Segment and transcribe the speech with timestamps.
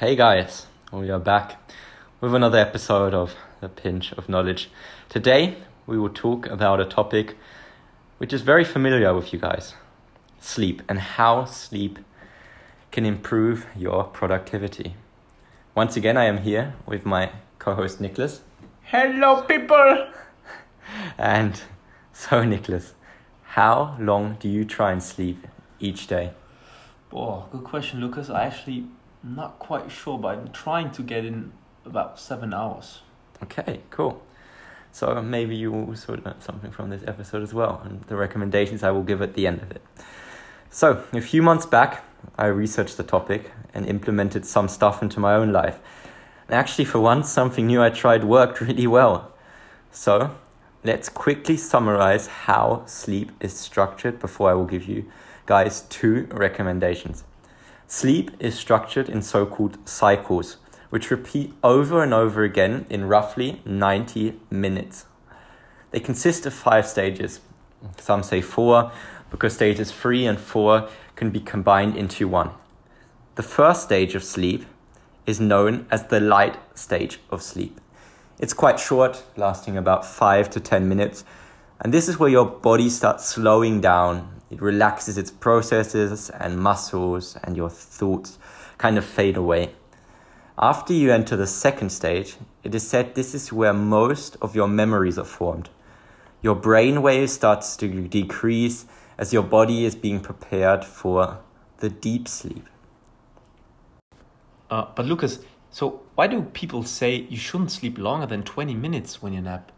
[0.00, 1.56] Hey guys, we are back
[2.20, 4.70] with another episode of The Pinch of Knowledge.
[5.08, 5.56] Today
[5.88, 7.36] we will talk about a topic
[8.18, 9.74] which is very familiar with you guys
[10.38, 11.98] sleep and how sleep
[12.92, 14.94] can improve your productivity.
[15.74, 18.38] Once again, I am here with my co host Niklas.
[18.82, 20.12] Hello, people!
[21.18, 21.60] And
[22.12, 22.92] so, Niklas,
[23.58, 25.48] how long do you try and sleep
[25.80, 26.34] each day?
[27.12, 28.30] Oh, good question, Lucas.
[28.30, 28.86] I actually
[29.22, 31.52] not quite sure, but I'm trying to get in
[31.84, 33.00] about seven hours.
[33.42, 34.22] Okay, cool.
[34.92, 38.90] So maybe you also learned something from this episode as well, and the recommendations I
[38.90, 39.82] will give at the end of it.
[40.70, 42.04] So, a few months back,
[42.36, 45.78] I researched the topic and implemented some stuff into my own life.
[46.46, 49.32] And actually, for once, something new I tried worked really well.
[49.90, 50.36] So,
[50.84, 55.10] let's quickly summarize how sleep is structured before I will give you
[55.46, 57.24] guys two recommendations.
[57.90, 60.58] Sleep is structured in so called cycles,
[60.90, 65.06] which repeat over and over again in roughly 90 minutes.
[65.90, 67.40] They consist of five stages.
[67.96, 68.92] Some say four,
[69.30, 72.50] because stages three and four can be combined into one.
[73.36, 74.66] The first stage of sleep
[75.24, 77.80] is known as the light stage of sleep.
[78.38, 81.24] It's quite short, lasting about five to 10 minutes,
[81.80, 84.37] and this is where your body starts slowing down.
[84.50, 88.38] It relaxes its processes and muscles, and your thoughts
[88.78, 89.74] kind of fade away.
[90.58, 94.68] After you enter the second stage, it is said this is where most of your
[94.68, 95.68] memories are formed.
[96.42, 98.86] Your brain waves starts to decrease
[99.18, 101.38] as your body is being prepared for
[101.78, 102.66] the deep sleep.
[104.70, 105.40] Uh, but Lucas,
[105.70, 109.72] so why do people say you shouldn't sleep longer than 20 minutes when you nap?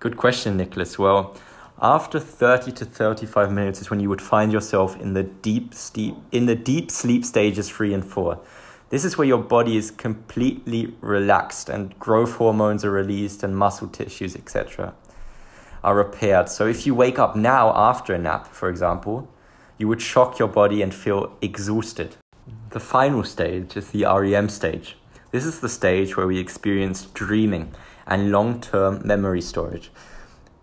[0.00, 0.98] Good question, Niklas.
[0.98, 1.36] Well,
[1.80, 6.16] after 30 to 35 minutes is when you would find yourself in the deep sleep
[6.32, 8.40] in the deep sleep stages 3 and 4.
[8.90, 13.88] This is where your body is completely relaxed and growth hormones are released and muscle
[13.88, 14.94] tissues, etc
[15.82, 16.48] are repaired.
[16.48, 19.28] So if you wake up now after a nap, for example,
[19.76, 22.16] you would shock your body and feel exhausted.
[22.70, 24.96] The final stage is the REM stage.
[25.30, 27.72] This is the stage where we experience dreaming
[28.06, 29.90] and long term memory storage.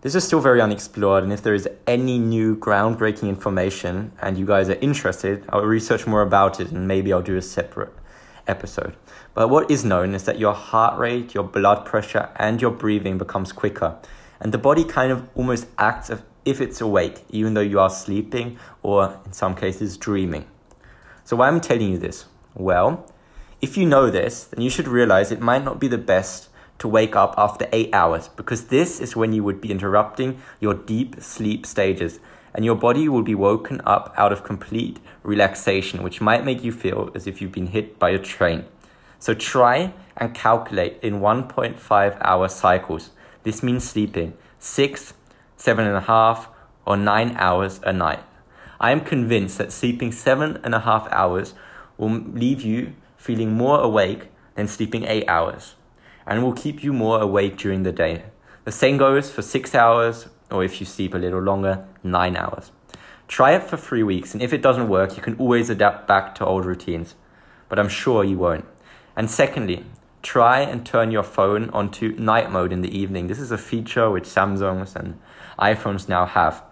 [0.06, 4.46] This is still very unexplored, and if there is any new groundbreaking information and you
[4.46, 7.92] guys are interested, I'll research more about it and maybe I'll do a separate
[8.46, 8.94] episode.
[9.34, 13.18] But what is known is that your heart rate, your blood pressure, and your breathing
[13.18, 13.98] becomes quicker
[14.38, 17.90] and the body kind of almost acts as if it's awake, even though you are
[17.90, 20.46] sleeping or in some cases dreaming.
[21.24, 22.26] So, why am I telling you this?
[22.54, 23.12] Well,
[23.60, 26.48] if you know this, then you should realize it might not be the best
[26.78, 30.74] to wake up after eight hours because this is when you would be interrupting your
[30.74, 32.20] deep sleep stages
[32.54, 36.72] and your body will be woken up out of complete relaxation, which might make you
[36.72, 38.64] feel as if you've been hit by a train.
[39.18, 43.10] So try and calculate in 1.5 hour cycles
[43.46, 45.14] this means sleeping six,
[45.56, 46.48] seven and a half,
[46.84, 48.24] or nine hours a night.
[48.80, 51.54] I am convinced that sleeping seven and a half hours
[51.96, 55.76] will leave you feeling more awake than sleeping eight hours
[56.26, 58.24] and will keep you more awake during the day.
[58.64, 62.72] The same goes for six hours, or if you sleep a little longer, nine hours.
[63.28, 66.34] Try it for three weeks, and if it doesn't work, you can always adapt back
[66.36, 67.14] to old routines.
[67.68, 68.64] But I'm sure you won't.
[69.16, 69.84] And secondly,
[70.22, 73.26] try and turn your phone onto night mode in the evening.
[73.26, 75.18] This is a feature which Samsungs and
[75.58, 76.62] iPhones now have.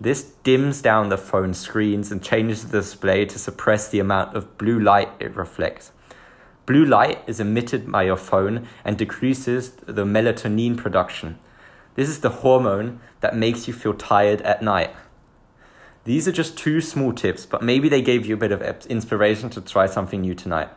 [0.00, 4.58] This dims down the phone screens and changes the display to suppress the amount of
[4.58, 5.92] blue light it reflects.
[6.66, 11.38] Blue light is emitted by your phone and decreases the melatonin production.
[11.94, 14.90] This is the hormone that makes you feel tired at night.
[16.04, 19.50] These are just two small tips, but maybe they gave you a bit of inspiration
[19.50, 20.70] to try something new tonight.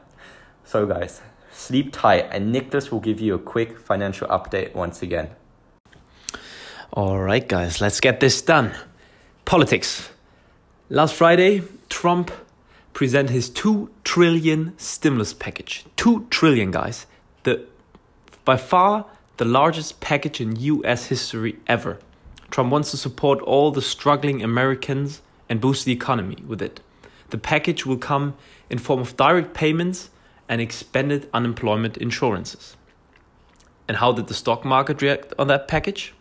[0.63, 1.21] So, guys,
[1.55, 5.29] Sleep tight, and Niklas will give you a quick financial update once again.
[6.91, 8.73] All right, guys, let's get this done.
[9.45, 10.09] Politics.
[10.89, 12.29] Last Friday, Trump
[12.95, 15.85] presented his 2 trillion stimulus package.
[15.97, 17.05] 2 trillion, guys.
[17.43, 17.67] The
[18.45, 19.05] by far
[19.37, 21.99] the largest package in US history ever.
[22.49, 26.79] Trump wants to support all the struggling Americans and boost the economy with it.
[27.31, 28.35] The package will come
[28.69, 30.09] in form of direct payments
[30.47, 32.77] and expanded unemployment insurances.
[33.89, 36.13] And how did the stock market react on that package?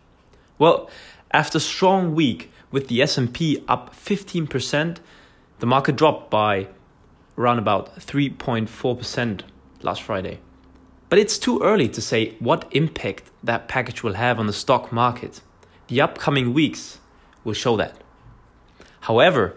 [0.57, 0.89] Well,
[1.31, 4.97] after a strong week with the S&P up 15%,
[5.59, 6.67] the market dropped by
[7.37, 9.41] around about 3.4%
[9.81, 10.39] last Friday.
[11.09, 14.91] But it's too early to say what impact that package will have on the stock
[14.91, 15.41] market.
[15.87, 16.99] The upcoming weeks
[17.43, 17.95] will show that.
[19.01, 19.55] However,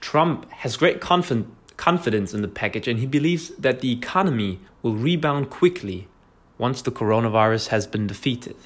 [0.00, 4.94] Trump has great confidence confidence in the package and he believes that the economy will
[4.94, 6.08] rebound quickly
[6.56, 8.56] once the coronavirus has been defeated.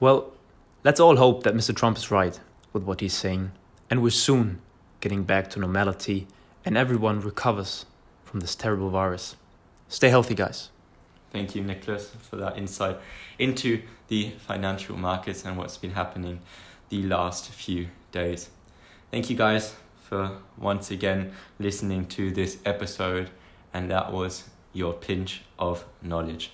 [0.00, 0.32] Well,
[0.82, 1.74] let's all hope that Mr.
[1.74, 2.38] Trump is right
[2.72, 3.52] with what he's saying
[3.88, 4.60] and we're soon
[5.00, 6.26] getting back to normality
[6.64, 7.86] and everyone recovers
[8.24, 9.36] from this terrible virus.
[9.88, 10.70] Stay healthy, guys.
[11.30, 12.98] Thank you, Niklas, for that insight
[13.38, 16.40] into the financial markets and what's been happening
[16.88, 18.50] the last few days.
[19.10, 23.30] Thank you, guys, for once again listening to this episode,
[23.72, 26.52] and that was your pinch of knowledge.